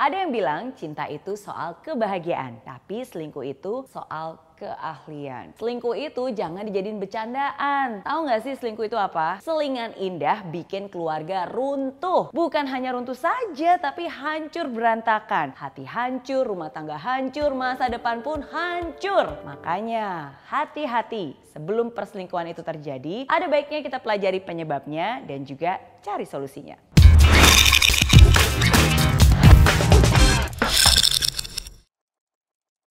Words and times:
Ada 0.00 0.24
yang 0.24 0.32
bilang 0.32 0.72
cinta 0.72 1.04
itu 1.12 1.36
soal 1.36 1.76
kebahagiaan, 1.84 2.64
tapi 2.64 3.04
selingkuh 3.04 3.44
itu 3.44 3.84
soal 3.92 4.40
keahlian. 4.56 5.52
Selingkuh 5.60 5.92
itu 5.92 6.32
jangan 6.32 6.64
dijadiin 6.64 6.96
bercandaan. 6.96 8.00
Tahu 8.00 8.18
nggak 8.24 8.40
sih 8.40 8.56
selingkuh 8.56 8.88
itu 8.88 8.96
apa? 8.96 9.44
Selingan 9.44 9.92
indah 10.00 10.40
bikin 10.48 10.88
keluarga 10.88 11.44
runtuh. 11.52 12.32
Bukan 12.32 12.64
hanya 12.72 12.96
runtuh 12.96 13.12
saja, 13.12 13.76
tapi 13.76 14.08
hancur 14.08 14.72
berantakan. 14.72 15.52
Hati 15.52 15.84
hancur, 15.84 16.48
rumah 16.48 16.72
tangga 16.72 16.96
hancur, 16.96 17.52
masa 17.52 17.92
depan 17.92 18.24
pun 18.24 18.40
hancur. 18.40 19.36
Makanya 19.44 20.32
hati-hati 20.48 21.36
sebelum 21.52 21.92
perselingkuhan 21.92 22.48
itu 22.48 22.64
terjadi, 22.64 23.28
ada 23.28 23.44
baiknya 23.52 23.84
kita 23.84 24.00
pelajari 24.00 24.40
penyebabnya 24.40 25.20
dan 25.28 25.44
juga 25.44 25.76
cari 26.00 26.24
solusinya. 26.24 26.80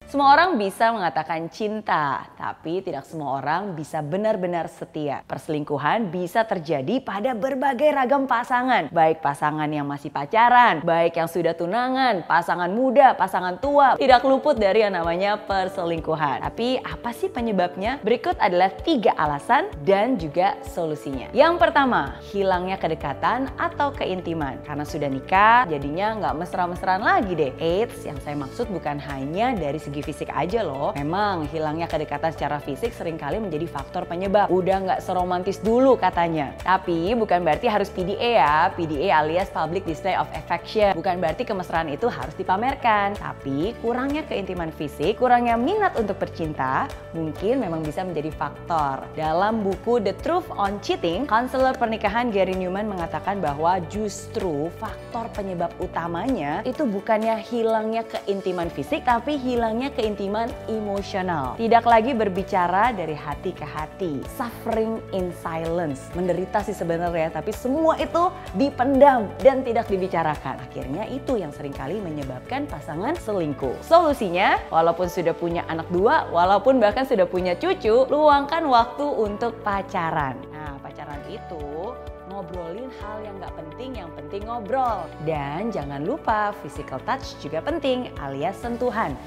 Semua 0.09 0.33
orang 0.33 0.57
bisa 0.57 0.89
mengatakan 0.89 1.53
cinta, 1.53 2.25
tapi 2.33 2.81
tidak 2.81 3.05
semua 3.05 3.37
orang 3.37 3.77
bisa 3.77 4.01
benar-benar 4.01 4.65
setia. 4.65 5.21
Perselingkuhan 5.29 6.09
bisa 6.09 6.41
terjadi 6.49 6.97
pada 6.97 7.37
berbagai 7.37 7.93
ragam 7.93 8.25
pasangan, 8.25 8.89
baik 8.89 9.21
pasangan 9.21 9.69
yang 9.69 9.85
masih 9.85 10.09
pacaran, 10.09 10.81
baik 10.81 11.13
yang 11.13 11.29
sudah 11.29 11.53
tunangan, 11.53 12.25
pasangan 12.25 12.73
muda, 12.73 13.13
pasangan 13.13 13.61
tua, 13.61 14.01
tidak 14.01 14.25
luput 14.25 14.57
dari 14.57 14.81
yang 14.81 14.97
namanya 14.97 15.37
perselingkuhan. 15.45 16.41
Tapi 16.41 16.81
apa 16.81 17.13
sih 17.13 17.29
penyebabnya? 17.29 18.01
Berikut 18.01 18.33
adalah 18.41 18.73
tiga 18.81 19.13
alasan 19.13 19.69
dan 19.85 20.17
juga 20.17 20.57
solusinya. 20.73 21.29
Yang 21.37 21.61
pertama, 21.61 22.17
hilangnya 22.33 22.81
kedekatan 22.81 23.53
atau 23.61 23.93
keintiman. 23.93 24.57
Karena 24.65 24.89
sudah 24.89 25.05
nikah, 25.05 25.69
jadinya 25.69 26.17
nggak 26.17 26.33
mesra-mesraan 26.33 27.05
lagi 27.05 27.37
deh. 27.37 27.53
Eits, 27.61 28.09
yang 28.09 28.17
saya 28.25 28.33
maksud 28.33 28.73
bukan 28.73 28.97
hanya 28.97 29.53
dari 29.53 29.77
segi 29.77 29.98
segi 29.99 30.15
fisik 30.15 30.31
aja 30.31 30.63
loh. 30.63 30.95
Memang 30.95 31.43
hilangnya 31.51 31.83
kedekatan 31.91 32.31
secara 32.31 32.63
fisik 32.63 32.95
sering 32.95 33.19
kali 33.19 33.35
menjadi 33.35 33.67
faktor 33.67 34.07
penyebab. 34.07 34.47
Udah 34.47 34.79
nggak 34.79 34.99
seromantis 35.03 35.59
dulu 35.59 35.99
katanya. 35.99 36.55
Tapi 36.63 37.11
bukan 37.19 37.43
berarti 37.43 37.67
harus 37.67 37.91
PDA 37.91 38.39
ya. 38.39 38.71
PDA 38.71 39.11
alias 39.11 39.51
Public 39.51 39.83
Display 39.83 40.15
of 40.15 40.31
Affection. 40.31 40.95
Bukan 40.95 41.19
berarti 41.19 41.43
kemesraan 41.43 41.91
itu 41.91 42.07
harus 42.07 42.31
dipamerkan. 42.39 43.19
Tapi 43.19 43.75
kurangnya 43.83 44.23
keintiman 44.23 44.71
fisik, 44.71 45.19
kurangnya 45.19 45.59
minat 45.59 45.99
untuk 45.99 46.15
bercinta, 46.15 46.87
mungkin 47.11 47.59
memang 47.59 47.83
bisa 47.83 48.07
menjadi 48.07 48.31
faktor. 48.31 49.03
Dalam 49.19 49.67
buku 49.67 49.99
The 49.99 50.15
Truth 50.23 50.47
on 50.55 50.79
Cheating, 50.79 51.27
konselor 51.27 51.75
pernikahan 51.75 52.31
Gary 52.31 52.55
Newman 52.55 52.87
mengatakan 52.87 53.43
bahwa 53.43 53.83
justru 53.91 54.71
faktor 54.79 55.27
penyebab 55.35 55.75
utamanya 55.83 56.63
itu 56.63 56.87
bukannya 56.87 57.35
hilangnya 57.41 58.07
keintiman 58.07 58.71
fisik, 58.71 59.03
tapi 59.03 59.35
hilangnya 59.35 59.88
keintiman 59.93 60.49
emosional. 60.69 61.57
Tidak 61.57 61.85
lagi 61.85 62.13
berbicara 62.13 62.93
dari 62.93 63.13
hati 63.13 63.51
ke 63.53 63.65
hati. 63.65 64.21
Suffering 64.37 65.01
in 65.13 65.29
silence. 65.41 66.09
Menderita 66.13 66.61
sih 66.65 66.73
sebenarnya, 66.73 67.33
tapi 67.33 67.53
semua 67.53 67.97
itu 67.97 68.29
dipendam 68.57 69.29
dan 69.41 69.61
tidak 69.61 69.89
dibicarakan. 69.89 70.57
Akhirnya 70.61 71.05
itu 71.09 71.37
yang 71.37 71.53
sering 71.53 71.73
kali 71.73 71.97
menyebabkan 71.99 72.69
pasangan 72.69 73.17
selingkuh. 73.19 73.75
Solusinya, 73.85 74.57
walaupun 74.69 75.09
sudah 75.09 75.33
punya 75.33 75.65
anak 75.67 75.89
dua, 75.89 76.29
walaupun 76.29 76.77
bahkan 76.77 77.03
sudah 77.03 77.25
punya 77.25 77.57
cucu, 77.57 78.05
luangkan 78.07 78.65
waktu 78.69 79.05
untuk 79.05 79.57
pacaran. 79.65 80.37
Nah, 80.53 80.77
pacaran 80.79 81.21
itu 81.27 81.93
ngobrolin 82.29 82.87
hal 83.03 83.19
yang 83.25 83.35
nggak 83.41 83.51
penting, 83.57 83.91
yang 83.99 84.11
penting 84.15 84.41
ngobrol. 84.47 85.03
Dan 85.27 85.73
jangan 85.75 86.05
lupa 86.07 86.55
physical 86.63 87.01
touch 87.03 87.35
juga 87.43 87.59
penting 87.59 88.07
alias 88.21 88.55
sentuhan. 88.61 89.17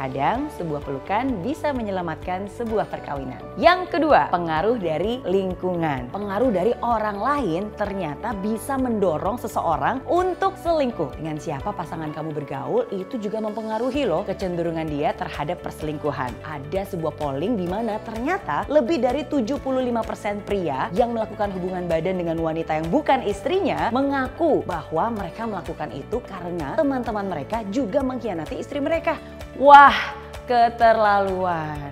Kadang 0.00 0.48
sebuah 0.56 0.80
pelukan 0.80 1.44
bisa 1.44 1.76
menyelamatkan 1.76 2.48
sebuah 2.48 2.88
perkawinan. 2.88 3.36
Yang 3.60 3.92
kedua, 3.92 4.32
pengaruh 4.32 4.80
dari 4.80 5.20
lingkungan. 5.28 6.08
Pengaruh 6.08 6.48
dari 6.48 6.72
orang 6.80 7.20
lain 7.20 7.68
ternyata 7.76 8.32
bisa 8.32 8.80
mendorong 8.80 9.36
seseorang 9.36 10.00
untuk 10.08 10.56
selingkuh. 10.56 11.20
Dengan 11.20 11.36
siapa 11.36 11.76
pasangan 11.76 12.16
kamu 12.16 12.32
bergaul 12.32 12.88
itu 12.88 13.20
juga 13.20 13.44
mempengaruhi 13.44 14.08
loh 14.08 14.24
kecenderungan 14.24 14.88
dia 14.88 15.12
terhadap 15.12 15.60
perselingkuhan. 15.60 16.32
Ada 16.48 16.96
sebuah 16.96 17.20
polling 17.20 17.60
di 17.60 17.68
mana 17.68 18.00
ternyata 18.00 18.64
lebih 18.72 19.04
dari 19.04 19.28
75% 19.28 19.60
pria 20.48 20.88
yang 20.96 21.12
melakukan 21.12 21.52
hubungan 21.52 21.84
badan 21.84 22.16
dengan 22.16 22.40
wanita 22.40 22.80
yang 22.80 22.88
bukan 22.88 23.20
istrinya 23.28 23.92
mengaku 23.92 24.64
bahwa 24.64 25.12
mereka 25.12 25.44
melakukan 25.44 25.92
itu 25.92 26.24
karena 26.24 26.72
teman-teman 26.80 27.28
mereka 27.28 27.60
juga 27.68 28.00
mengkhianati 28.00 28.56
istri 28.56 28.80
mereka. 28.80 29.20
Wah, 29.58 30.14
keterlaluan. 30.46 31.90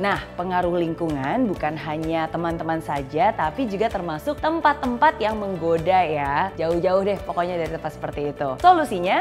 Nah, 0.00 0.24
pengaruh 0.32 0.80
lingkungan 0.80 1.44
bukan 1.44 1.76
hanya 1.76 2.24
teman-teman 2.32 2.80
saja, 2.80 3.36
tapi 3.36 3.68
juga 3.68 3.92
termasuk 3.92 4.40
tempat-tempat 4.40 5.20
yang 5.20 5.36
menggoda 5.36 6.00
ya. 6.00 6.48
Jauh-jauh 6.56 7.04
deh 7.04 7.20
pokoknya 7.28 7.60
dari 7.60 7.70
tempat 7.76 7.92
seperti 8.00 8.32
itu. 8.32 8.56
Solusinya, 8.64 9.20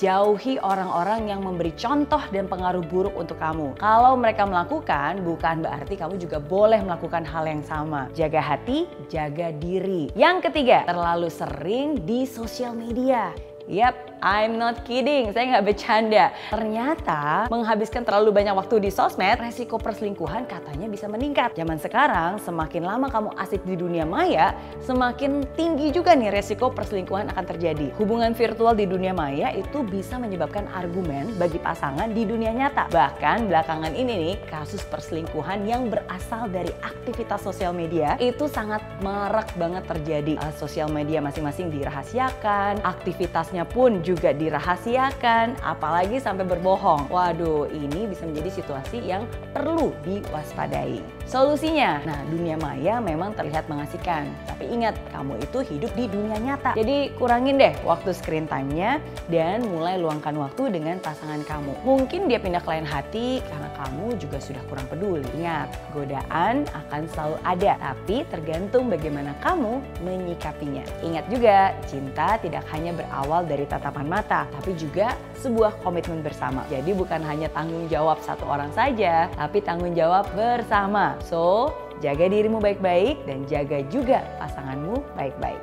jauhi 0.00 0.56
orang-orang 0.64 1.28
yang 1.28 1.44
memberi 1.44 1.76
contoh 1.76 2.24
dan 2.32 2.48
pengaruh 2.48 2.80
buruk 2.88 3.12
untuk 3.20 3.36
kamu. 3.36 3.76
Kalau 3.76 4.16
mereka 4.16 4.48
melakukan, 4.48 5.20
bukan 5.20 5.60
berarti 5.60 5.92
kamu 5.92 6.16
juga 6.16 6.40
boleh 6.40 6.80
melakukan 6.80 7.20
hal 7.28 7.44
yang 7.44 7.60
sama. 7.60 8.08
Jaga 8.16 8.40
hati, 8.40 8.88
jaga 9.12 9.52
diri. 9.52 10.08
Yang 10.16 10.48
ketiga, 10.48 10.88
terlalu 10.88 11.28
sering 11.28 12.00
di 12.08 12.24
sosial 12.24 12.72
media. 12.72 13.53
Yap, 13.64 14.20
I'm 14.20 14.60
not 14.60 14.84
kidding, 14.84 15.32
saya 15.32 15.56
nggak 15.56 15.64
bercanda. 15.64 16.36
Ternyata 16.52 17.48
menghabiskan 17.48 18.04
terlalu 18.04 18.36
banyak 18.36 18.52
waktu 18.52 18.76
di 18.76 18.92
sosmed, 18.92 19.40
resiko 19.40 19.80
perselingkuhan 19.80 20.44
katanya 20.44 20.84
bisa 20.84 21.08
meningkat. 21.08 21.56
Zaman 21.56 21.80
sekarang, 21.80 22.36
semakin 22.44 22.84
lama 22.84 23.08
kamu 23.08 23.32
asik 23.40 23.64
di 23.64 23.80
dunia 23.80 24.04
maya, 24.04 24.52
semakin 24.84 25.48
tinggi 25.56 25.96
juga 25.96 26.12
nih 26.12 26.28
resiko 26.28 26.76
perselingkuhan 26.76 27.32
akan 27.32 27.44
terjadi. 27.56 27.88
Hubungan 27.96 28.36
virtual 28.36 28.76
di 28.76 28.84
dunia 28.84 29.16
maya 29.16 29.48
itu 29.56 29.80
bisa 29.80 30.20
menyebabkan 30.20 30.68
argumen 30.68 31.32
bagi 31.40 31.56
pasangan 31.56 32.12
di 32.12 32.28
dunia 32.28 32.52
nyata. 32.52 32.92
Bahkan 32.92 33.48
belakangan 33.48 33.96
ini 33.96 34.12
nih, 34.28 34.34
kasus 34.44 34.84
perselingkuhan 34.92 35.64
yang 35.64 35.88
berasal 35.88 36.52
dari 36.52 36.72
aktivitas 36.84 37.40
sosial 37.40 37.72
media 37.72 38.20
itu 38.20 38.44
sangat 38.44 38.84
marak 39.00 39.48
banget 39.56 39.88
terjadi. 39.88 40.36
Uh, 40.36 40.52
sosial 40.52 40.92
media 40.92 41.24
masing-masing 41.24 41.72
dirahasiakan, 41.72 42.84
aktivitas 42.84 43.53
pun 43.62 44.02
juga 44.02 44.34
dirahasiakan, 44.34 45.62
apalagi 45.62 46.18
sampai 46.18 46.42
berbohong. 46.42 47.06
Waduh, 47.06 47.70
ini 47.70 48.10
bisa 48.10 48.26
menjadi 48.26 48.50
situasi 48.58 48.98
yang 49.06 49.22
perlu 49.54 49.94
diwaspadai. 50.02 50.98
Solusinya, 51.24 52.02
nah 52.04 52.20
dunia 52.28 52.58
maya 52.58 52.98
memang 52.98 53.32
terlihat 53.38 53.70
mengasihkan, 53.70 54.28
tapi 54.44 54.68
ingat 54.68 54.98
kamu 55.14 55.40
itu 55.40 55.58
hidup 55.62 55.92
di 55.94 56.04
dunia 56.10 56.36
nyata. 56.36 56.74
Jadi 56.74 57.14
kurangin 57.16 57.56
deh 57.56 57.72
waktu 57.86 58.10
screen 58.12 58.44
time-nya 58.50 58.98
dan 59.30 59.64
mulai 59.64 59.96
luangkan 59.96 60.34
waktu 60.36 60.74
dengan 60.74 60.98
pasangan 61.00 61.40
kamu. 61.46 61.72
Mungkin 61.86 62.26
dia 62.28 62.42
pindah 62.42 62.60
ke 62.60 62.68
lain 62.68 62.84
hati 62.88 63.40
karena 63.44 63.70
kamu 63.78 64.16
juga 64.20 64.40
sudah 64.40 64.60
kurang 64.68 64.88
peduli. 64.88 65.24
Ingat, 65.36 65.68
godaan 65.92 66.64
akan 66.72 67.02
selalu 67.12 67.36
ada, 67.44 67.72
tapi 67.80 68.16
tergantung 68.32 68.88
bagaimana 68.88 69.36
kamu 69.44 69.80
menyikapinya. 70.04 70.84
Ingat 71.04 71.24
juga, 71.28 71.72
cinta 71.84 72.40
tidak 72.40 72.64
hanya 72.72 72.96
berawal 72.96 73.43
dari 73.46 73.68
tatapan 73.68 74.08
mata, 74.08 74.48
tapi 74.50 74.74
juga 74.74 75.14
sebuah 75.38 75.80
komitmen 75.84 76.20
bersama. 76.24 76.64
Jadi 76.72 76.90
bukan 76.96 77.22
hanya 77.24 77.48
tanggung 77.52 77.86
jawab 77.86 78.20
satu 78.24 78.44
orang 78.48 78.72
saja, 78.72 79.30
tapi 79.36 79.62
tanggung 79.62 79.94
jawab 79.94 80.26
bersama. 80.34 81.16
So, 81.22 81.72
jaga 82.02 82.26
dirimu 82.26 82.58
baik-baik 82.58 83.24
dan 83.28 83.46
jaga 83.46 83.84
juga 83.88 84.24
pasanganmu 84.42 85.00
baik-baik. 85.14 85.62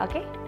Oke? 0.00 0.22
Okay? 0.22 0.47